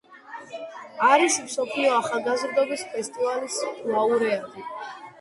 არის 1.09 1.37
მსოფლიო 1.43 1.93
ახალგაზრდობის 1.99 2.89
ფესტივალის 2.97 3.63
ლაურეატი. 3.95 4.69